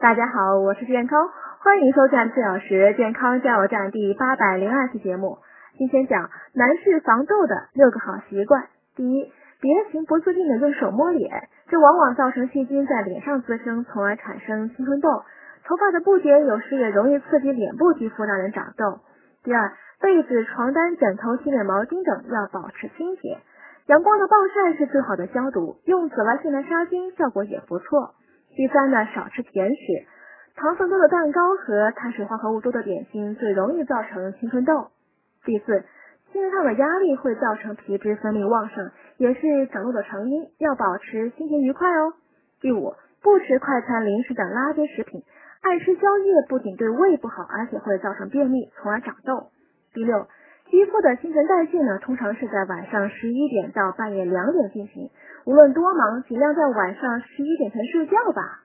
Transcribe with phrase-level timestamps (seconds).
[0.00, 1.28] 大家好，我是健康，
[1.58, 5.36] 欢迎收看四小时健康加油站第八百零二期节目。
[5.76, 8.64] 今天讲男士防痘的六个好习惯。
[8.96, 15.22] 第一，别情不自禁的用手摸脸，这往往造成细菌在脸上滋生，从而产生青春痘。
[15.66, 19.00] 头发的不洁有时也容易刺激脸部肌肤，让人长痘。
[19.44, 19.70] 第二，
[20.00, 23.36] 被子、床单、枕头、洗脸毛巾等要保持清洁。
[23.84, 28.14] 阳光的暴晒是最好的消毒，用紫外线来杀菌效果也不错。
[28.56, 29.76] 第三呢，少吃甜食，
[30.56, 34.88] 糖分多的蛋糕和碳水化合物多的点心最容易造成青春痘。
[35.44, 35.84] 第四，
[36.32, 42.12] 心理上的压力会造成皮脂分泌旺盛，也是长痘的成因，要保持心情愉快哦。
[42.60, 45.22] 第五，不吃快餐、零食等垃圾食品，
[45.62, 49.50] 爱吃宵夜不仅对胃不好，而且会造成便秘，从而长痘。
[49.94, 50.26] 第六，
[50.70, 55.10] 肌肤的新陈代谢呢，通常是在晚上十一点到半夜两点进行。
[55.44, 58.62] 无论多忙，尽量在晚上十一点前睡觉吧。